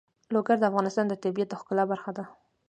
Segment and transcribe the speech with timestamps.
[0.33, 2.23] لوگر د افغانستان د طبیعت د ښکلا برخه ده.